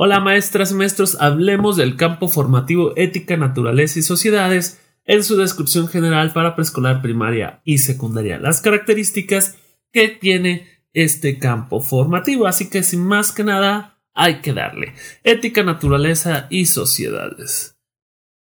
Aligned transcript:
Hola 0.00 0.20
maestras 0.20 0.70
y 0.70 0.74
maestros, 0.74 1.16
hablemos 1.18 1.76
del 1.76 1.96
campo 1.96 2.28
formativo 2.28 2.92
ética, 2.94 3.36
naturaleza 3.36 3.98
y 3.98 4.02
sociedades 4.02 4.80
en 5.04 5.24
su 5.24 5.36
descripción 5.36 5.88
general 5.88 6.32
para 6.32 6.54
preescolar, 6.54 7.02
primaria 7.02 7.62
y 7.64 7.78
secundaria. 7.78 8.38
Las 8.38 8.60
características 8.60 9.56
que 9.90 10.06
tiene 10.06 10.68
este 10.92 11.40
campo 11.40 11.80
formativo, 11.80 12.46
así 12.46 12.70
que 12.70 12.84
sin 12.84 13.04
más 13.04 13.32
que 13.32 13.42
nada 13.42 13.98
hay 14.14 14.40
que 14.40 14.52
darle. 14.52 14.94
Ética, 15.24 15.64
naturaleza 15.64 16.46
y 16.48 16.66
sociedades. 16.66 17.76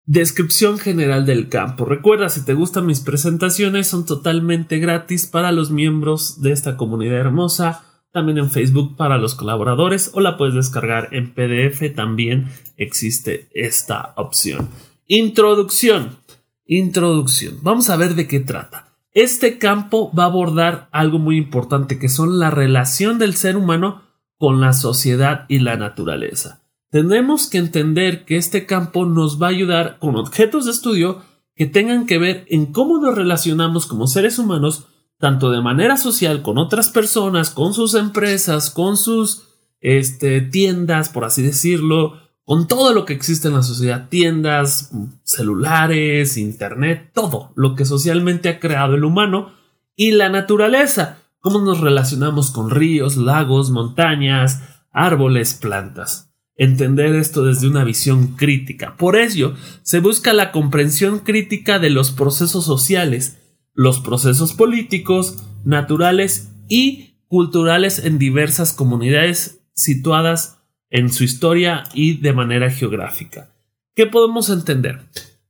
Descripción 0.03 0.77
general 0.77 1.25
del 1.25 1.47
campo. 1.47 1.85
Recuerda, 1.85 2.27
si 2.27 2.43
te 2.43 2.55
gustan 2.55 2.85
mis 2.85 2.99
presentaciones, 2.99 3.87
son 3.87 4.05
totalmente 4.05 4.79
gratis 4.79 5.27
para 5.27 5.53
los 5.53 5.71
miembros 5.71 6.41
de 6.41 6.51
esta 6.51 6.75
comunidad 6.75 7.19
hermosa. 7.19 7.86
También 8.11 8.37
en 8.37 8.49
Facebook 8.49 8.95
para 8.95 9.17
los 9.17 9.35
colaboradores 9.35 10.11
o 10.13 10.21
la 10.21 10.37
puedes 10.37 10.55
descargar 10.55 11.09
en 11.11 11.33
PDF. 11.33 11.93
También 11.95 12.47
existe 12.77 13.49
esta 13.53 14.13
opción. 14.17 14.69
Introducción. 15.07 16.17
Introducción. 16.65 17.59
Vamos 17.61 17.89
a 17.89 17.97
ver 17.97 18.15
de 18.15 18.27
qué 18.27 18.39
trata. 18.39 18.87
Este 19.13 19.57
campo 19.57 20.11
va 20.13 20.23
a 20.23 20.27
abordar 20.27 20.89
algo 20.91 21.17
muy 21.17 21.37
importante 21.37 21.97
que 21.97 22.09
son 22.09 22.39
la 22.39 22.51
relación 22.51 23.17
del 23.17 23.35
ser 23.35 23.57
humano 23.57 24.03
con 24.37 24.61
la 24.61 24.73
sociedad 24.73 25.45
y 25.47 25.59
la 25.59 25.75
naturaleza. 25.75 26.61
Tenemos 26.89 27.49
que 27.49 27.57
entender 27.57 28.25
que 28.25 28.37
este 28.37 28.65
campo 28.65 29.05
nos 29.05 29.41
va 29.41 29.47
a 29.47 29.51
ayudar 29.51 29.97
con 29.99 30.15
objetos 30.15 30.65
de 30.65 30.71
estudio 30.71 31.21
que 31.55 31.65
tengan 31.65 32.05
que 32.05 32.19
ver 32.19 32.45
en 32.49 32.67
cómo 32.67 32.99
nos 32.99 33.15
relacionamos 33.15 33.87
como 33.87 34.07
seres 34.07 34.37
humanos, 34.37 34.87
tanto 35.19 35.51
de 35.51 35.61
manera 35.61 35.97
social 35.97 36.41
con 36.41 36.57
otras 36.57 36.89
personas, 36.89 37.49
con 37.49 37.73
sus 37.73 37.95
empresas, 37.95 38.69
con 38.69 38.97
sus 38.97 39.47
este, 39.81 40.41
tiendas, 40.41 41.09
por 41.09 41.25
así 41.25 41.41
decirlo, 41.41 42.19
con 42.43 42.67
todo 42.67 42.93
lo 42.93 43.05
que 43.05 43.13
existe 43.13 43.47
en 43.47 43.55
la 43.55 43.63
sociedad, 43.63 44.07
tiendas, 44.09 44.91
celulares, 45.23 46.37
internet, 46.37 47.11
todo 47.13 47.51
lo 47.55 47.75
que 47.75 47.85
socialmente 47.85 48.49
ha 48.49 48.59
creado 48.59 48.95
el 48.95 49.03
humano 49.03 49.51
y 49.95 50.11
la 50.11 50.29
naturaleza, 50.29 51.17
cómo 51.39 51.59
nos 51.59 51.81
relacionamos 51.81 52.51
con 52.51 52.69
ríos, 52.69 53.17
lagos, 53.17 53.71
montañas, 53.71 54.61
árboles, 54.91 55.55
plantas 55.55 56.27
entender 56.57 57.15
esto 57.15 57.43
desde 57.43 57.67
una 57.67 57.83
visión 57.83 58.35
crítica. 58.35 58.95
Por 58.97 59.15
ello, 59.15 59.53
se 59.83 59.99
busca 59.99 60.33
la 60.33 60.51
comprensión 60.51 61.19
crítica 61.19 61.79
de 61.79 61.91
los 61.91 62.11
procesos 62.11 62.65
sociales, 62.65 63.37
los 63.77 63.99
procesos 63.99 64.53
políticos, 64.53 65.43
naturales 65.63 66.49
y 66.67 67.13
culturales 67.27 68.03
en 68.03 68.17
diversas 68.17 68.73
comunidades 68.73 69.61
situadas 69.73 70.57
en 70.89 71.13
su 71.13 71.23
historia 71.23 71.83
y 71.93 72.17
de 72.17 72.33
manera 72.33 72.71
geográfica. 72.71 73.51
¿Qué 73.95 74.07
podemos 74.07 74.49
entender? 74.49 75.01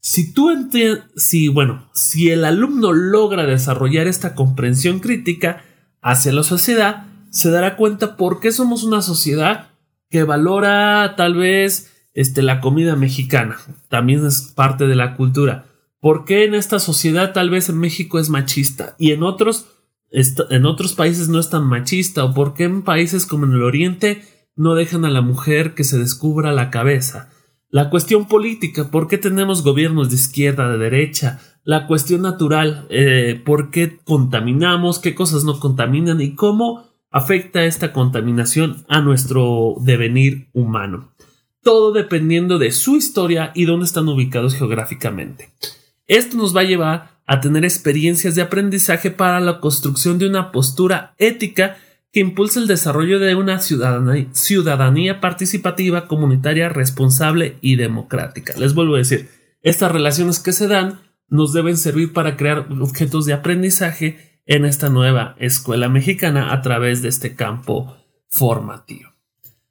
Si 0.01 0.33
tú 0.33 0.51
si 1.15 1.47
bueno, 1.47 1.89
si 1.93 2.29
el 2.29 2.43
alumno 2.43 2.91
logra 2.91 3.45
desarrollar 3.45 4.07
esta 4.07 4.35
comprensión 4.35 4.99
crítica 4.99 5.63
hacia 6.01 6.33
la 6.33 6.43
sociedad, 6.43 7.05
se 7.29 7.49
dará 7.49 7.77
cuenta 7.77 8.17
por 8.17 8.41
qué 8.41 8.51
somos 8.51 8.83
una 8.83 9.01
sociedad 9.01 9.69
que 10.09 10.23
valora 10.23 11.13
tal 11.15 11.35
vez 11.35 11.93
este, 12.13 12.41
la 12.41 12.59
comida 12.59 12.97
mexicana. 12.97 13.57
También 13.87 14.25
es 14.25 14.51
parte 14.53 14.85
de 14.85 14.95
la 14.95 15.15
cultura. 15.15 15.66
¿Por 15.99 16.25
qué 16.25 16.45
en 16.45 16.53
esta 16.53 16.79
sociedad 16.79 17.33
tal 17.33 17.49
vez 17.49 17.69
en 17.69 17.77
México 17.77 18.19
es 18.19 18.29
machista 18.29 18.95
y 18.99 19.11
en 19.11 19.23
otros, 19.23 19.67
en 20.11 20.65
otros 20.65 20.93
países 20.93 21.29
no 21.29 21.39
es 21.39 21.49
tan 21.49 21.65
machista? 21.65 22.25
¿O 22.25 22.33
por 22.33 22.53
qué 22.53 22.65
en 22.65 22.83
países 22.83 23.25
como 23.25 23.45
en 23.45 23.53
el 23.53 23.63
Oriente 23.63 24.23
no 24.55 24.75
dejan 24.75 25.05
a 25.05 25.09
la 25.09 25.21
mujer 25.21 25.73
que 25.73 25.83
se 25.83 25.97
descubra 25.97 26.51
la 26.51 26.69
cabeza? 26.69 27.29
La 27.69 27.89
cuestión 27.89 28.27
política, 28.27 28.89
¿por 28.91 29.07
qué 29.07 29.17
tenemos 29.17 29.63
gobiernos 29.63 30.09
de 30.09 30.15
izquierda, 30.15 30.69
de 30.69 30.77
derecha? 30.77 31.41
La 31.63 31.85
cuestión 31.85 32.21
natural, 32.21 32.87
eh, 32.89 33.41
¿por 33.43 33.71
qué 33.71 33.99
contaminamos? 34.03 34.99
¿Qué 34.99 35.15
cosas 35.15 35.43
no 35.43 35.59
contaminan? 35.59 36.21
¿Y 36.21 36.33
cómo 36.35 36.87
afecta 37.11 37.65
esta 37.65 37.93
contaminación 37.93 38.85
a 38.87 39.01
nuestro 39.01 39.75
devenir 39.81 40.49
humano. 40.53 41.13
Todo 41.63 41.91
dependiendo 41.91 42.59
de 42.59 42.71
su 42.71 42.95
historia 42.95 43.51
y 43.55 43.65
dónde 43.65 43.85
están 43.85 44.07
ubicados 44.07 44.55
geográficamente. 44.55 45.49
Esto 46.07 46.37
nos 46.37 46.55
va 46.55 46.61
a 46.61 46.65
llevar 46.65 47.17
a 47.25 47.41
tener 47.41 47.65
experiencias 47.65 48.35
de 48.35 48.41
aprendizaje 48.41 49.11
para 49.11 49.39
la 49.39 49.59
construcción 49.59 50.17
de 50.17 50.27
una 50.27 50.51
postura 50.51 51.13
ética 51.17 51.77
que 52.11 52.21
impulse 52.21 52.59
el 52.59 52.67
desarrollo 52.67 53.19
de 53.19 53.35
una 53.35 53.59
ciudadanía, 53.59 54.27
ciudadanía, 54.31 55.19
participativa, 55.19 56.07
comunitaria, 56.07 56.69
responsable 56.69 57.57
y 57.61 57.75
democrática. 57.75 58.53
Les 58.57 58.73
vuelvo 58.73 58.95
a 58.95 58.99
decir, 58.99 59.29
estas 59.61 59.91
relaciones 59.91 60.39
que 60.39 60.53
se 60.53 60.67
dan 60.67 61.01
nos 61.27 61.51
deben 61.51 61.75
servir 61.75 62.13
para 62.13 62.37
crear 62.37 62.67
objetos 62.79 63.25
de 63.25 63.33
aprendizaje 63.33 64.41
en 64.45 64.63
esta 64.63 64.87
nueva 64.87 65.35
escuela 65.39 65.89
mexicana 65.89 66.53
a 66.53 66.61
través 66.61 67.01
de 67.01 67.09
este 67.09 67.35
campo 67.35 67.97
formativo. 68.29 69.11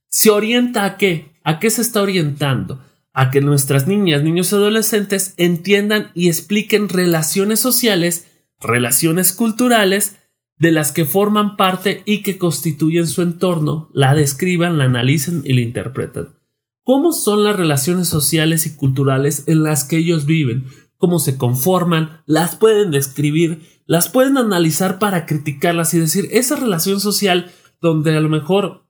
¿Se 0.09 0.31
orienta 0.31 0.85
a 0.85 0.97
qué? 0.99 1.41
¿A 1.43 1.59
qué 1.59 1.71
se 1.71 1.81
está 1.81 2.03
orientando? 2.03 2.83
A 3.16 3.31
que 3.31 3.41
nuestras 3.41 3.88
niñas, 3.88 4.22
niños 4.22 4.53
y 4.53 4.54
adolescentes 4.54 5.34
entiendan 5.38 6.12
y 6.15 6.28
expliquen 6.28 6.88
relaciones 6.88 7.59
sociales, 7.59 8.28
relaciones 8.60 9.32
culturales, 9.32 10.19
de 10.59 10.71
las 10.71 10.93
que 10.93 11.04
forman 11.04 11.56
parte 11.56 12.03
y 12.06 12.22
que 12.22 12.38
constituyen 12.38 13.06
su 13.06 13.22
entorno, 13.22 13.91
la 13.93 14.15
describan, 14.15 14.78
la 14.78 14.84
analicen 14.84 15.43
y 15.44 15.53
la 15.53 15.60
interpretan. 15.62 16.38
¿Cómo 16.84 17.12
son 17.12 17.43
las 17.43 17.56
relaciones 17.56 18.09
sociales 18.09 18.66
y 18.66 18.77
culturales 18.77 19.44
en 19.48 19.65
las 19.65 19.84
que 19.84 19.97
ellos 19.97 20.27
viven? 20.27 20.66
¿Cómo 20.97 21.19
se 21.19 21.37
conforman? 21.37 22.22
¿Las 22.27 22.56
pueden 22.56 22.91
describir? 22.91 23.77
las 23.87 24.09
pueden 24.09 24.37
analizar 24.37 24.98
para 24.98 25.27
criticarlas 25.27 25.94
y 25.94 26.00
decir 26.00 26.28
esa 26.33 26.56
relación 26.56 27.00
social 27.00 27.53
donde 27.81 28.16
a 28.16 28.21
lo 28.21 28.28
mejor 28.28 28.86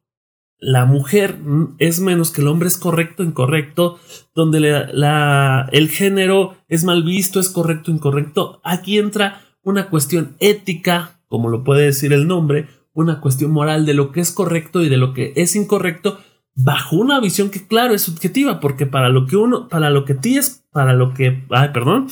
la 0.58 0.84
mujer 0.86 1.38
es 1.78 2.00
menos 2.00 2.30
que 2.30 2.40
el 2.40 2.48
hombre 2.48 2.68
es 2.68 2.78
correcto, 2.78 3.22
incorrecto, 3.22 3.98
donde 4.34 4.60
la, 4.60 5.68
el 5.72 5.88
género 5.90 6.56
es 6.68 6.84
mal 6.84 7.02
visto, 7.02 7.40
es 7.40 7.50
correcto, 7.50 7.90
incorrecto. 7.90 8.60
Aquí 8.64 8.98
entra 8.98 9.42
una 9.62 9.88
cuestión 9.88 10.36
ética, 10.40 11.20
como 11.28 11.48
lo 11.48 11.64
puede 11.64 11.84
decir 11.84 12.12
el 12.12 12.26
nombre, 12.26 12.68
una 12.92 13.20
cuestión 13.20 13.50
moral 13.50 13.84
de 13.84 13.94
lo 13.94 14.12
que 14.12 14.20
es 14.20 14.32
correcto 14.32 14.82
y 14.82 14.88
de 14.88 14.96
lo 14.96 15.12
que 15.12 15.32
es 15.36 15.54
incorrecto, 15.56 16.18
bajo 16.54 16.96
una 16.96 17.20
visión 17.20 17.50
que 17.50 17.66
claro 17.66 17.94
es 17.94 18.02
subjetiva, 18.02 18.60
porque 18.60 18.86
para 18.86 19.10
lo 19.10 19.26
que 19.26 19.36
uno, 19.36 19.68
para 19.68 19.90
lo 19.90 20.04
que 20.06 20.14
ti 20.14 20.38
es, 20.38 20.64
para 20.72 20.94
lo 20.94 21.12
que, 21.12 21.44
ay, 21.50 21.68
perdón, 21.74 22.08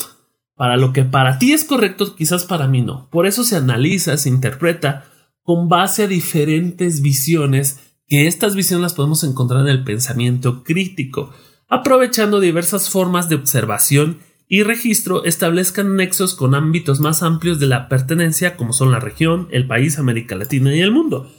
para 0.54 0.76
lo 0.76 0.92
que 0.92 1.04
para 1.04 1.38
ti 1.38 1.52
es 1.52 1.64
correcto, 1.64 2.14
quizás 2.14 2.44
para 2.44 2.68
mí 2.68 2.82
no. 2.82 3.08
Por 3.10 3.26
eso 3.26 3.42
se 3.42 3.56
analiza, 3.56 4.16
se 4.18 4.28
interpreta 4.28 5.06
con 5.42 5.68
base 5.68 6.04
a 6.04 6.08
diferentes 6.08 7.00
visiones, 7.00 7.93
que 8.06 8.26
estas 8.26 8.54
visiones 8.54 8.82
las 8.82 8.94
podemos 8.94 9.24
encontrar 9.24 9.62
en 9.62 9.68
el 9.68 9.84
pensamiento 9.84 10.62
crítico, 10.62 11.30
aprovechando 11.68 12.40
diversas 12.40 12.90
formas 12.90 13.28
de 13.28 13.36
observación 13.36 14.18
y 14.46 14.62
registro 14.62 15.24
establezcan 15.24 15.96
nexos 15.96 16.34
con 16.34 16.54
ámbitos 16.54 17.00
más 17.00 17.22
amplios 17.22 17.58
de 17.58 17.66
la 17.66 17.88
pertenencia 17.88 18.56
como 18.56 18.72
son 18.72 18.92
la 18.92 19.00
región, 19.00 19.48
el 19.50 19.66
país, 19.66 19.98
América 19.98 20.36
Latina 20.36 20.74
y 20.74 20.80
el 20.80 20.92
mundo. 20.92 21.30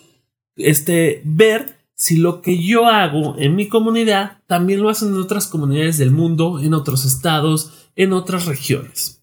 Este, 0.56 1.22
ver 1.24 1.78
si 1.94 2.18
lo 2.18 2.42
que 2.42 2.62
yo 2.62 2.88
hago 2.88 3.36
en 3.38 3.56
mi 3.56 3.70
comunidad 3.70 4.40
también 4.48 4.82
lo 4.82 4.90
hacen 4.90 5.10
en 5.10 5.22
otras 5.22 5.48
comunidades 5.48 5.98
del 5.98 6.12
mundo, 6.12 6.60
en 6.60 6.74
otros 6.74 7.06
estados, 7.06 7.90
en 7.96 8.12
otras 8.12 8.46
regiones. 8.46 9.22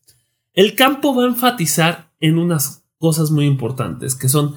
El 0.55 0.75
campo 0.75 1.15
va 1.15 1.25
a 1.25 1.29
enfatizar 1.29 2.11
en 2.21 2.39
unas 2.39 2.85
cosas 2.99 3.31
muy 3.31 3.47
importantes, 3.47 4.15
que 4.15 4.29
son 4.29 4.55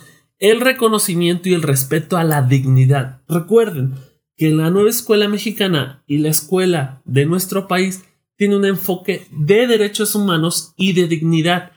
el 0.52 0.62
reconocimiento 0.62 1.50
y 1.50 1.54
el 1.54 1.64
respeto 1.64 2.18
a 2.18 2.24
la 2.24 2.42
dignidad. 2.44 3.22
Recuerden 3.28 3.96
que 4.38 4.52
la 4.52 4.70
nueva 4.70 4.90
escuela 4.90 5.28
mexicana 5.28 6.04
y 6.06 6.20
la 6.20 6.30
escuela 6.30 7.02
de 7.06 7.26
nuestro 7.26 7.68
país 7.68 8.04
tiene 8.36 8.56
un 8.56 8.66
enfoque 8.66 9.26
de 9.32 9.66
derechos 9.66 10.14
humanos 10.14 10.74
y 10.78 10.94
de 10.94 11.08
dignidad. 11.08 11.72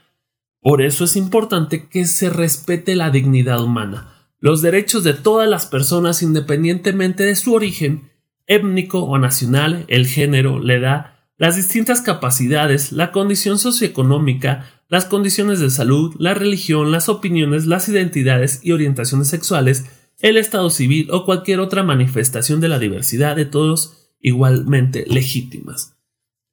Por 0.61 0.82
eso 0.82 1.05
es 1.05 1.17
importante 1.17 1.88
que 1.88 2.05
se 2.05 2.31
respete 2.31 2.94
la 2.94 3.11
dignidad 3.11 3.62
humana, 3.62 4.29
los 4.38 4.61
derechos 4.61 5.03
de 5.03 5.14
todas 5.14 5.49
las 5.49 5.67
personas 5.67 6.23
independientemente 6.23 7.23
de 7.25 7.37
su 7.37 7.55
origen 7.55 8.11
étnico 8.47 9.05
o 9.05 9.19
nacional, 9.19 9.85
el 9.88 10.06
género, 10.06 10.59
la 10.59 10.75
edad, 10.75 11.18
las 11.38 11.55
distintas 11.55 12.02
capacidades, 12.02 12.90
la 12.93 13.12
condición 13.12 13.58
socioeconómica, 13.58 14.69
las 14.88 15.05
condiciones 15.05 15.61
de 15.61 15.70
salud, 15.70 16.14
la 16.19 16.35
religión, 16.35 16.90
las 16.90 17.08
opiniones, 17.08 17.67
las 17.67 17.88
identidades 17.88 18.61
y 18.62 18.73
orientaciones 18.73 19.29
sexuales, 19.29 19.87
el 20.19 20.37
estado 20.37 20.69
civil 20.69 21.08
o 21.12 21.25
cualquier 21.25 21.61
otra 21.61 21.85
manifestación 21.85 22.61
de 22.61 22.69
la 22.69 22.81
diversidad 22.81 23.37
de 23.37 23.44
todos 23.44 24.11
igualmente 24.20 25.05
legítimas. 25.06 25.96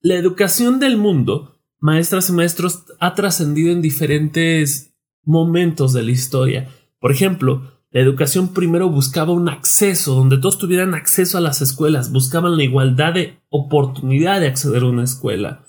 La 0.02 0.16
educación 0.16 0.80
del 0.80 0.98
mundo, 0.98 1.60
maestras 1.80 2.30
y 2.30 2.34
maestros, 2.34 2.84
ha 3.00 3.16
trascendido 3.16 3.72
en 3.72 3.82
diferentes 3.82 4.94
momentos 5.24 5.94
de 5.94 6.04
la 6.04 6.12
historia. 6.12 6.70
Por 7.00 7.12
ejemplo, 7.12 7.75
La 7.96 8.02
educación 8.02 8.50
primero 8.50 8.90
buscaba 8.90 9.32
un 9.32 9.48
acceso, 9.48 10.16
donde 10.16 10.38
todos 10.38 10.58
tuvieran 10.58 10.94
acceso 10.94 11.38
a 11.38 11.42
las 11.42 11.62
escuelas, 11.62 12.12
buscaban 12.12 12.58
la 12.58 12.64
igualdad 12.64 13.14
de 13.14 13.40
oportunidad 13.48 14.42
de 14.42 14.48
acceder 14.48 14.84
a 14.84 14.88
una 14.88 15.06
escuela. 15.06 15.64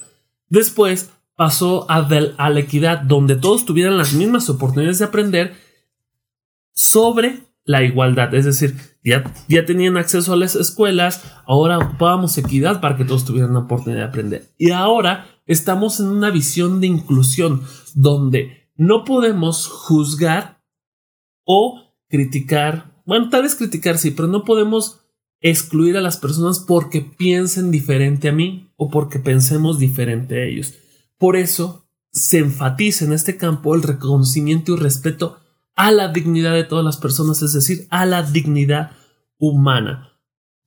Después 0.49 1.13
pasó 1.37 1.89
a, 1.89 2.01
la 2.01 2.59
equidad, 2.59 3.03
donde 3.03 3.37
todos 3.37 3.65
tuvieran 3.65 3.97
las 3.97 4.13
mismas 4.13 4.51
oportunidades 4.51 4.99
de 4.99 5.05
aprender 5.05 5.55
sobre 6.75 7.45
la 7.63 7.85
igualdad, 7.85 8.35
es 8.35 8.45
decir, 8.45 8.75
ya, 9.05 9.23
ya 9.47 9.65
tenían 9.65 9.97
acceso 9.97 10.33
a 10.33 10.37
las 10.37 10.57
escuelas, 10.57 11.23
ahora 11.47 11.79
ocupábamos 11.79 12.37
equidad 12.39 12.81
para 12.81 12.97
que 12.97 13.05
todos 13.05 13.25
tuvieran 13.25 13.53
la 13.53 13.61
oportunidad 13.61 14.01
de 14.01 14.09
aprender. 14.09 14.53
Y 14.59 14.73
ahora 14.73 15.29
estamos 15.47 16.01
en 16.01 16.09
una 16.09 16.31
visión 16.31 16.81
de 16.81 16.89
inclusión, 16.89 17.63
donde 17.95 18.69
no 18.75 19.05
podemos 19.05 19.69
juzgar 19.69 20.61
o 21.45 21.86
criticar, 22.09 23.03
bueno, 23.05 23.29
tal 23.29 23.43
vez 23.43 23.55
criticar 23.55 23.99
sí, 23.99 24.11
pero 24.11 24.29
no 24.29 24.45
podemos 24.45 25.01
excluir 25.41 25.97
a 25.97 26.01
las 26.01 26.17
personas 26.17 26.61
porque 26.61 27.01
piensen 27.03 27.71
diferente 27.71 28.29
a 28.29 28.33
mí 28.33 28.71
o 28.77 28.91
porque 28.91 29.19
pensemos 29.19 29.79
diferente 29.79 30.37
a 30.37 30.45
ellos. 30.45 30.75
Por 31.19 31.37
eso 31.37 31.87
se 32.13 32.39
enfatiza 32.39 33.05
en 33.05 33.13
este 33.13 33.37
campo 33.37 33.75
el 33.75 33.83
reconocimiento 33.83 34.73
y 34.73 34.77
respeto 34.77 35.39
a 35.75 35.91
la 35.91 36.09
dignidad 36.09 36.55
de 36.55 36.65
todas 36.65 36.85
las 36.85 36.97
personas, 36.97 37.43
es 37.43 37.53
decir, 37.53 37.87
a 37.91 38.07
la 38.07 38.23
dignidad 38.23 38.93
humana. 39.39 40.19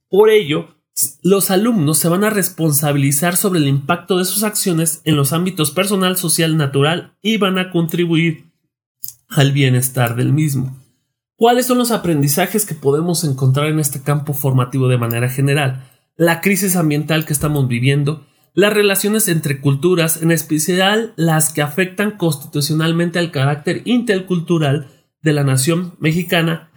Por 0.07 0.29
ello, 0.29 0.75
los 1.23 1.49
alumnos 1.49 1.97
se 1.97 2.09
van 2.09 2.23
a 2.23 2.29
responsabilizar 2.29 3.35
sobre 3.35 3.59
el 3.59 3.67
impacto 3.67 4.17
de 4.17 4.25
sus 4.25 4.43
acciones 4.43 5.01
en 5.05 5.15
los 5.15 5.33
ámbitos 5.33 5.71
personal, 5.71 6.17
social, 6.17 6.57
natural 6.57 7.15
y 7.21 7.37
van 7.37 7.57
a 7.57 7.71
contribuir 7.71 8.51
al 9.29 9.51
bienestar 9.51 10.15
del 10.15 10.33
mismo. 10.33 10.78
¿Cuáles 11.39 11.67
son 11.67 11.77
los 11.77 11.91
aprendizajes 11.91 12.65
que 12.65 12.75
podemos 12.75 13.23
encontrar 13.23 13.67
en 13.67 13.79
este 13.79 14.01
campo 14.01 14.33
formativo 14.33 14.89
de 14.89 14.97
manera 14.97 15.29
general? 15.29 15.89
La 16.17 16.41
crisis 16.41 16.75
ambiental 16.75 17.25
que 17.25 17.31
estamos 17.31 17.65
viviendo, 17.69 18.27
las 18.53 18.73
relaciones 18.73 19.29
entre 19.29 19.61
culturas, 19.61 20.21
en 20.21 20.31
especial 20.31 21.13
las 21.15 21.53
que 21.53 21.61
afectan 21.61 22.17
constitucionalmente 22.17 23.19
al 23.19 23.31
carácter 23.31 23.83
intercultural 23.85 24.89
de 25.21 25.31
la 25.31 25.45
nación 25.45 25.95
mexicana, 25.99 26.71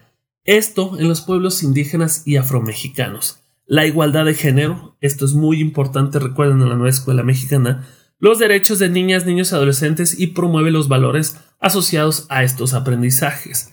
esto 0.44 0.96
en 0.96 1.08
los 1.08 1.22
pueblos 1.22 1.64
indígenas 1.64 2.22
y 2.24 2.36
afromexicanos. 2.36 3.40
La 3.66 3.84
igualdad 3.84 4.26
de 4.26 4.34
género, 4.34 4.96
esto 5.00 5.24
es 5.24 5.32
muy 5.32 5.58
importante, 5.60 6.20
recuerden 6.20 6.62
en 6.62 6.68
la 6.68 6.76
nueva 6.76 6.90
escuela 6.90 7.24
mexicana, 7.24 7.88
los 8.20 8.38
derechos 8.38 8.78
de 8.78 8.90
niñas, 8.90 9.26
niños 9.26 9.50
y 9.50 9.56
adolescentes 9.56 10.20
y 10.20 10.28
promueve 10.28 10.70
los 10.70 10.86
valores 10.86 11.36
asociados 11.58 12.26
a 12.28 12.44
estos 12.44 12.74
aprendizajes. 12.74 13.72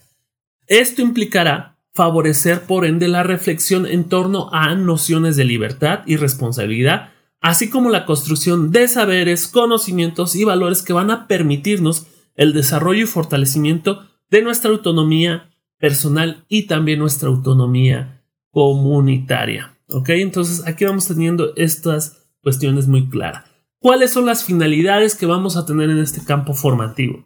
Esto 0.69 1.01
implicará 1.01 1.79
favorecer 1.93 2.61
por 2.61 2.85
ende 2.85 3.07
la 3.07 3.23
reflexión 3.23 3.87
en 3.87 4.07
torno 4.07 4.49
a 4.53 4.75
nociones 4.75 5.35
de 5.35 5.43
libertad 5.43 6.01
y 6.05 6.15
responsabilidad, 6.15 7.11
así 7.41 7.71
como 7.71 7.89
la 7.89 8.05
construcción 8.05 8.71
de 8.71 8.87
saberes, 8.87 9.47
conocimientos 9.47 10.35
y 10.35 10.43
valores 10.43 10.83
que 10.83 10.93
van 10.93 11.09
a 11.09 11.27
permitirnos 11.27 12.05
el 12.35 12.53
desarrollo 12.53 13.03
y 13.03 13.07
fortalecimiento 13.07 14.07
de 14.29 14.43
nuestra 14.43 14.69
autonomía 14.69 15.49
personal 15.79 16.45
y 16.47 16.67
también 16.67 16.99
nuestra 16.99 17.29
autonomía 17.29 18.23
comunitaria. 18.51 19.75
¿Ok? 19.89 20.09
Entonces 20.09 20.67
aquí 20.67 20.85
vamos 20.85 21.07
teniendo 21.07 21.55
estas 21.55 22.27
cuestiones 22.43 22.87
muy 22.87 23.09
claras. 23.09 23.45
¿Cuáles 23.79 24.13
son 24.13 24.27
las 24.27 24.43
finalidades 24.43 25.15
que 25.15 25.25
vamos 25.25 25.57
a 25.57 25.65
tener 25.65 25.89
en 25.89 25.97
este 25.97 26.23
campo 26.23 26.53
formativo? 26.53 27.25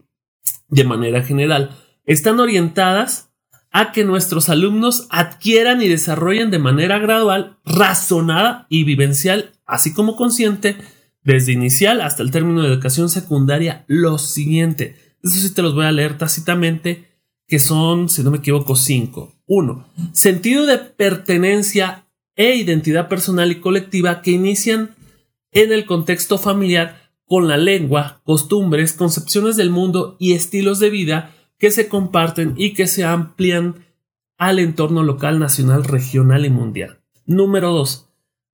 De 0.69 0.86
manera 0.86 1.24
general, 1.24 1.75
están 2.06 2.40
orientadas 2.40 3.32
a 3.73 3.91
que 3.91 4.05
nuestros 4.05 4.49
alumnos 4.49 5.07
adquieran 5.09 5.81
y 5.81 5.89
desarrollen 5.89 6.51
de 6.51 6.59
manera 6.59 6.99
gradual, 6.99 7.57
razonada 7.65 8.67
y 8.69 8.83
vivencial, 8.83 9.51
así 9.65 9.93
como 9.93 10.15
consciente, 10.15 10.77
desde 11.23 11.53
inicial 11.53 11.99
hasta 11.99 12.21
el 12.21 12.29
término 12.29 12.61
de 12.61 12.67
educación 12.67 13.09
secundaria, 13.09 13.83
lo 13.87 14.19
siguiente. 14.19 14.95
Eso 15.23 15.39
sí 15.39 15.53
te 15.53 15.63
los 15.63 15.73
voy 15.73 15.85
a 15.85 15.91
leer 15.91 16.17
tácitamente, 16.19 17.07
que 17.47 17.57
son, 17.57 18.09
si 18.09 18.23
no 18.23 18.29
me 18.29 18.37
equivoco, 18.37 18.75
cinco. 18.75 19.41
Uno, 19.47 19.87
sentido 20.13 20.67
de 20.67 20.77
pertenencia 20.77 22.05
e 22.35 22.55
identidad 22.55 23.09
personal 23.09 23.51
y 23.51 23.59
colectiva 23.59 24.21
que 24.21 24.31
inician 24.31 24.91
en 25.51 25.71
el 25.71 25.85
contexto 25.85 26.37
familiar 26.37 27.11
con 27.25 27.47
la 27.47 27.57
lengua, 27.57 28.21
costumbres, 28.23 28.93
concepciones 28.93 29.55
del 29.55 29.71
mundo 29.71 30.15
y 30.19 30.33
estilos 30.33 30.79
de 30.79 30.91
vida 30.91 31.31
que 31.57 31.71
se 31.71 31.88
comparten 31.88 32.53
y 32.57 32.73
que 32.73 32.88
se 32.88 33.03
amplían 33.03 33.85
al 34.38 34.59
entorno 34.59 35.03
local, 35.03 35.39
nacional, 35.39 35.83
regional 35.83 36.45
y 36.45 36.50
mundial. 36.50 37.00
Número 37.25 37.71
2. 37.71 38.09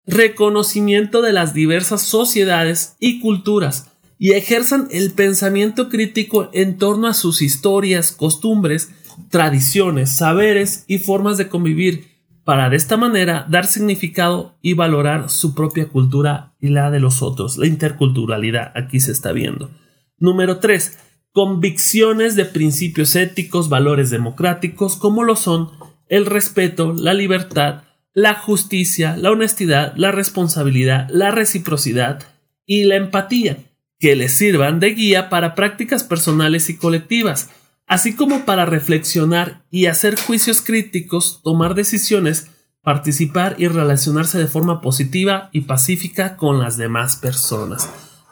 Reconocimiento 0.06 1.22
de 1.22 1.34
las 1.34 1.54
diversas 1.54 2.02
sociedades 2.02 2.96
y 3.00 3.20
culturas 3.20 3.92
y 4.20 4.32
ejerzan 4.32 4.88
el 4.92 5.12
pensamiento 5.12 5.90
crítico 5.90 6.50
en 6.54 6.78
torno 6.78 7.08
a 7.08 7.14
sus 7.14 7.42
historias, 7.42 8.12
costumbres, 8.12 8.90
tradiciones, 9.30 10.16
saberes 10.16 10.86
y 10.88 11.00
formas 11.00 11.38
de 11.38 11.50
convivir 11.50 12.18
para 12.44 12.70
de 12.70 12.78
esta 12.78 12.96
manera 12.96 13.46
dar 13.50 13.66
significado 13.66 14.58
y 14.62 14.74
valorar 14.74 15.30
su 15.30 15.54
propia 15.54 15.90
cultura 15.90 16.56
y 16.62 16.70
la 16.70 16.90
de 16.90 17.00
los 17.00 17.22
otros. 17.22 17.58
La 17.58 17.68
interculturalidad 17.68 18.72
aquí 18.76 19.00
se 19.00 19.12
está 19.12 19.34
viendo. 19.34 19.70
Número 20.18 20.60
3 20.60 20.98
convicciones 21.38 22.36
de 22.36 22.46
principios 22.46 23.16
éticos, 23.16 23.70
valores 23.70 24.10
democráticos, 24.10 24.96
como 24.96 25.24
lo 25.24 25.36
son 25.36 25.70
el 26.10 26.26
respeto, 26.26 26.96
la 26.98 27.14
libertad, 27.14 27.84
la 28.12 28.34
justicia, 28.34 29.16
la 29.16 29.30
honestidad, 29.30 29.94
la 29.98 30.12
responsabilidad, 30.12 31.08
la 31.12 31.30
reciprocidad 31.30 32.24
y 32.66 32.86
la 32.86 32.96
empatía, 32.96 33.60
que 34.00 34.16
les 34.16 34.34
sirvan 34.34 34.80
de 34.80 34.96
guía 34.96 35.30
para 35.30 35.54
prácticas 35.54 36.04
personales 36.04 36.72
y 36.72 36.78
colectivas, 36.78 37.52
así 37.86 38.16
como 38.16 38.44
para 38.44 38.66
reflexionar 38.66 39.62
y 39.70 39.86
hacer 39.86 40.20
juicios 40.20 40.64
críticos, 40.64 41.42
tomar 41.44 41.76
decisiones, 41.76 42.50
participar 42.82 43.54
y 43.60 43.68
relacionarse 43.68 44.40
de 44.40 44.48
forma 44.48 44.82
positiva 44.82 45.52
y 45.52 45.62
pacífica 45.62 46.36
con 46.36 46.58
las 46.58 46.78
demás 46.78 47.16
personas. 47.18 47.88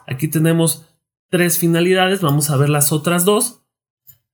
Aquí 0.08 0.26
tenemos 0.26 0.85
tres 1.28 1.58
finalidades, 1.58 2.20
vamos 2.20 2.50
a 2.50 2.56
ver 2.56 2.68
las 2.68 2.92
otras 2.92 3.24
dos. 3.24 3.62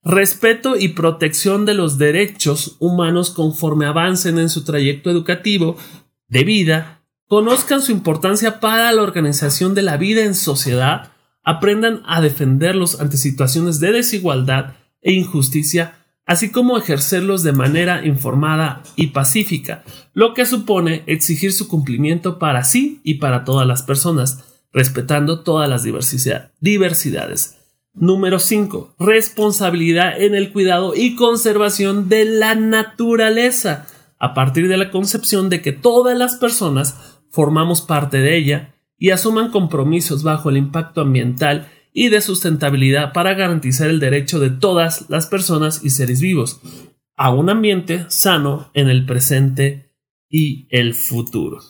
Respeto 0.04 0.76
y 0.76 0.88
protección 0.88 1.64
de 1.64 1.74
los 1.74 1.96
derechos 1.96 2.76
humanos 2.80 3.30
conforme 3.30 3.86
avancen 3.86 4.38
en 4.38 4.48
su 4.48 4.64
trayecto 4.64 5.10
educativo 5.10 5.76
de 6.26 6.44
vida, 6.44 7.04
conozcan 7.28 7.82
su 7.82 7.92
importancia 7.92 8.58
para 8.58 8.90
la 8.92 9.02
organización 9.02 9.74
de 9.74 9.82
la 9.82 9.96
vida 9.96 10.24
en 10.24 10.34
sociedad, 10.34 11.12
aprendan 11.44 12.02
a 12.04 12.20
defenderlos 12.20 13.00
ante 13.00 13.16
situaciones 13.16 13.80
de 13.80 13.92
desigualdad 13.92 14.74
e 15.02 15.12
injusticia, 15.12 15.98
así 16.26 16.50
como 16.50 16.76
ejercerlos 16.76 17.42
de 17.42 17.52
manera 17.52 18.04
informada 18.04 18.82
y 18.96 19.08
pacífica, 19.08 19.84
lo 20.14 20.34
que 20.34 20.46
supone 20.46 21.04
exigir 21.06 21.52
su 21.52 21.68
cumplimiento 21.68 22.38
para 22.38 22.64
sí 22.64 23.00
y 23.04 23.14
para 23.14 23.44
todas 23.44 23.66
las 23.66 23.82
personas 23.82 24.51
respetando 24.72 25.40
todas 25.40 25.68
las 25.68 25.82
diversidades. 25.82 27.58
Número 27.94 28.38
5. 28.38 28.94
Responsabilidad 28.98 30.20
en 30.20 30.34
el 30.34 30.50
cuidado 30.52 30.94
y 30.96 31.14
conservación 31.14 32.08
de 32.08 32.24
la 32.24 32.54
naturaleza, 32.54 33.86
a 34.18 34.34
partir 34.34 34.68
de 34.68 34.78
la 34.78 34.90
concepción 34.90 35.50
de 35.50 35.60
que 35.60 35.72
todas 35.72 36.16
las 36.16 36.36
personas 36.36 37.20
formamos 37.28 37.82
parte 37.82 38.18
de 38.18 38.36
ella 38.36 38.74
y 38.96 39.10
asuman 39.10 39.50
compromisos 39.50 40.22
bajo 40.22 40.48
el 40.48 40.56
impacto 40.56 41.00
ambiental 41.00 41.68
y 41.92 42.08
de 42.08 42.20
sustentabilidad 42.20 43.12
para 43.12 43.34
garantizar 43.34 43.90
el 43.90 44.00
derecho 44.00 44.38
de 44.38 44.50
todas 44.50 45.10
las 45.10 45.26
personas 45.26 45.84
y 45.84 45.90
seres 45.90 46.20
vivos 46.20 46.60
a 47.16 47.30
un 47.30 47.50
ambiente 47.50 48.06
sano 48.08 48.70
en 48.74 48.88
el 48.88 49.04
presente 49.04 49.92
y 50.28 50.66
el 50.70 50.94
futuro. 50.94 51.60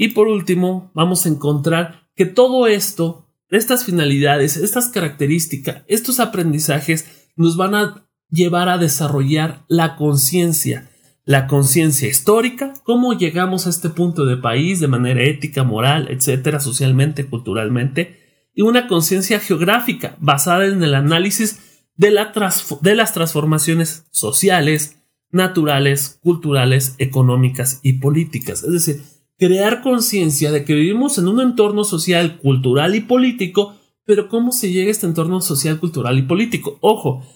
Y 0.00 0.08
por 0.08 0.28
último, 0.28 0.90
vamos 0.94 1.26
a 1.26 1.28
encontrar 1.28 2.08
que 2.16 2.24
todo 2.24 2.66
esto, 2.66 3.28
estas 3.50 3.84
finalidades, 3.84 4.56
estas 4.56 4.88
características, 4.88 5.82
estos 5.88 6.20
aprendizajes 6.20 7.28
nos 7.36 7.58
van 7.58 7.74
a 7.74 8.08
llevar 8.30 8.70
a 8.70 8.78
desarrollar 8.78 9.66
la 9.68 9.96
conciencia, 9.96 10.90
la 11.26 11.46
conciencia 11.46 12.08
histórica, 12.08 12.72
cómo 12.82 13.12
llegamos 13.12 13.66
a 13.66 13.68
este 13.68 13.90
punto 13.90 14.24
de 14.24 14.38
país 14.38 14.80
de 14.80 14.88
manera 14.88 15.22
ética, 15.22 15.64
moral, 15.64 16.08
etcétera, 16.08 16.60
socialmente, 16.60 17.26
culturalmente, 17.26 18.48
y 18.54 18.62
una 18.62 18.88
conciencia 18.88 19.38
geográfica 19.38 20.16
basada 20.18 20.64
en 20.64 20.82
el 20.82 20.94
análisis 20.94 21.82
de, 21.96 22.10
la 22.10 22.32
de 22.80 22.94
las 22.94 23.12
transformaciones 23.12 24.06
sociales, 24.12 24.96
naturales, 25.30 26.18
culturales, 26.22 26.94
económicas 26.96 27.80
y 27.82 27.98
políticas. 27.98 28.64
Es 28.64 28.72
decir, 28.72 29.19
crear 29.40 29.80
conciencia 29.80 30.52
de 30.52 30.64
que 30.64 30.74
vivimos 30.74 31.16
en 31.16 31.26
un 31.26 31.40
entorno 31.40 31.82
social, 31.82 32.36
cultural 32.36 32.94
y 32.94 33.00
político, 33.00 33.74
pero 34.04 34.28
¿cómo 34.28 34.52
se 34.52 34.70
llega 34.70 34.88
a 34.88 34.90
este 34.90 35.06
entorno 35.06 35.40
social, 35.40 35.80
cultural 35.80 36.18
y 36.18 36.22
político? 36.22 36.76
Ojo, 36.82 37.26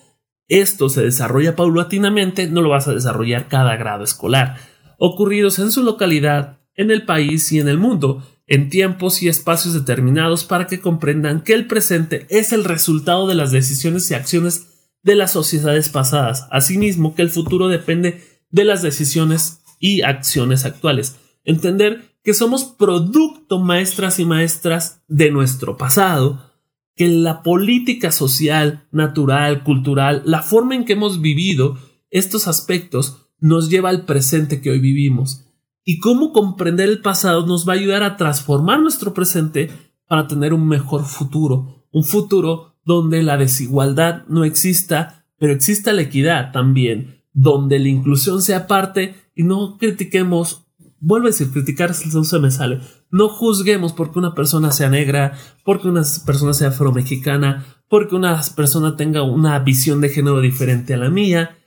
esto 0.46 0.90
se 0.90 1.02
desarrolla 1.02 1.56
paulatinamente, 1.56 2.46
no 2.46 2.60
lo 2.60 2.68
vas 2.68 2.88
a 2.88 2.92
desarrollar 2.92 3.48
cada 3.48 3.76
grado 3.76 4.04
escolar, 4.04 4.58
ocurridos 4.98 5.58
en 5.58 5.72
su 5.72 5.82
localidad, 5.82 6.58
en 6.74 6.90
el 6.90 7.06
país 7.06 7.50
y 7.52 7.58
en 7.58 7.68
el 7.68 7.78
mundo, 7.78 8.22
en 8.46 8.68
tiempos 8.68 9.22
y 9.22 9.28
espacios 9.28 9.72
determinados 9.72 10.44
para 10.44 10.66
que 10.66 10.80
comprendan 10.80 11.40
que 11.40 11.54
el 11.54 11.66
presente 11.66 12.26
es 12.28 12.52
el 12.52 12.64
resultado 12.64 13.26
de 13.26 13.34
las 13.34 13.50
decisiones 13.50 14.10
y 14.10 14.14
acciones 14.14 14.90
de 15.02 15.14
las 15.14 15.32
sociedades 15.32 15.88
pasadas, 15.88 16.48
asimismo 16.50 17.14
que 17.14 17.22
el 17.22 17.30
futuro 17.30 17.68
depende 17.68 18.22
de 18.50 18.64
las 18.64 18.82
decisiones 18.82 19.62
y 19.78 20.02
acciones 20.02 20.66
actuales. 20.66 21.16
Entender 21.44 22.16
que 22.22 22.34
somos 22.34 22.64
producto 22.64 23.58
maestras 23.58 24.18
y 24.18 24.24
maestras 24.24 25.02
de 25.08 25.30
nuestro 25.30 25.76
pasado, 25.76 26.50
que 26.96 27.08
la 27.08 27.42
política 27.42 28.10
social, 28.10 28.86
natural, 28.92 29.62
cultural, 29.62 30.22
la 30.24 30.42
forma 30.42 30.74
en 30.74 30.84
que 30.84 30.94
hemos 30.94 31.20
vivido 31.20 31.76
estos 32.10 32.48
aspectos 32.48 33.28
nos 33.40 33.68
lleva 33.68 33.90
al 33.90 34.06
presente 34.06 34.60
que 34.60 34.70
hoy 34.70 34.78
vivimos. 34.78 35.44
Y 35.84 35.98
cómo 35.98 36.32
comprender 36.32 36.88
el 36.88 37.02
pasado 37.02 37.46
nos 37.46 37.68
va 37.68 37.74
a 37.74 37.76
ayudar 37.76 38.02
a 38.02 38.16
transformar 38.16 38.80
nuestro 38.80 39.12
presente 39.12 39.70
para 40.06 40.26
tener 40.26 40.54
un 40.54 40.66
mejor 40.66 41.04
futuro, 41.04 41.86
un 41.92 42.04
futuro 42.04 42.76
donde 42.84 43.22
la 43.22 43.36
desigualdad 43.36 44.24
no 44.28 44.44
exista, 44.44 45.26
pero 45.38 45.52
exista 45.52 45.92
la 45.92 46.02
equidad 46.02 46.52
también, 46.52 47.22
donde 47.32 47.78
la 47.78 47.88
inclusión 47.88 48.40
sea 48.40 48.66
parte 48.66 49.14
y 49.34 49.42
no 49.42 49.76
critiquemos 49.76 50.63
vuelvo 51.04 51.26
a 51.26 51.30
decir, 51.30 51.50
criticar 51.50 51.92
no 52.12 52.24
se 52.24 52.38
me 52.38 52.50
sale. 52.50 52.80
No 53.10 53.28
juzguemos 53.28 53.92
porque 53.92 54.18
una 54.18 54.34
persona 54.34 54.72
sea 54.72 54.88
negra, 54.88 55.36
porque 55.64 55.88
una 55.88 56.02
persona 56.24 56.54
sea 56.54 56.68
afromexicana, 56.68 57.66
porque 57.88 58.16
una 58.16 58.40
persona 58.56 58.96
tenga 58.96 59.22
una 59.22 59.58
visión 59.58 60.00
de 60.00 60.08
género 60.08 60.40
diferente 60.40 60.94
a 60.94 60.96
la 60.96 61.10
mía, 61.10 61.58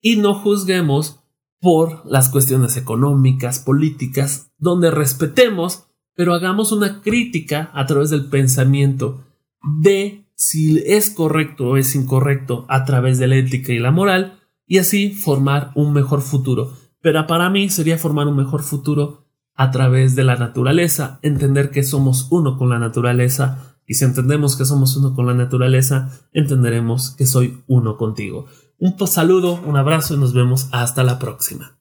y 0.00 0.16
no 0.16 0.34
juzguemos 0.34 1.20
por 1.60 2.04
las 2.04 2.28
cuestiones 2.28 2.76
económicas, 2.76 3.60
políticas, 3.60 4.52
donde 4.58 4.90
respetemos, 4.90 5.84
pero 6.14 6.34
hagamos 6.34 6.72
una 6.72 7.00
crítica 7.00 7.70
a 7.72 7.86
través 7.86 8.10
del 8.10 8.26
pensamiento 8.26 9.24
de 9.80 10.26
si 10.34 10.78
es 10.84 11.10
correcto 11.10 11.68
o 11.68 11.76
es 11.76 11.94
incorrecto 11.94 12.66
a 12.68 12.84
través 12.84 13.18
de 13.18 13.28
la 13.28 13.36
ética 13.36 13.72
y 13.72 13.78
la 13.78 13.92
moral, 13.92 14.40
y 14.66 14.78
así 14.78 15.10
formar 15.10 15.70
un 15.74 15.92
mejor 15.92 16.20
futuro. 16.20 16.72
Pero 17.02 17.26
para 17.26 17.50
mí 17.50 17.68
sería 17.68 17.98
formar 17.98 18.26
un 18.28 18.36
mejor 18.36 18.62
futuro 18.62 19.26
a 19.54 19.70
través 19.70 20.16
de 20.16 20.24
la 20.24 20.36
naturaleza, 20.36 21.18
entender 21.22 21.70
que 21.70 21.82
somos 21.82 22.28
uno 22.30 22.56
con 22.56 22.70
la 22.70 22.78
naturaleza 22.78 23.76
y 23.86 23.94
si 23.94 24.04
entendemos 24.04 24.56
que 24.56 24.64
somos 24.64 24.96
uno 24.96 25.14
con 25.14 25.26
la 25.26 25.34
naturaleza, 25.34 26.10
entenderemos 26.32 27.10
que 27.10 27.26
soy 27.26 27.62
uno 27.66 27.98
contigo. 27.98 28.46
Un 28.78 28.96
saludo, 29.06 29.60
un 29.66 29.76
abrazo 29.76 30.14
y 30.14 30.18
nos 30.18 30.32
vemos 30.32 30.68
hasta 30.72 31.04
la 31.04 31.18
próxima. 31.18 31.76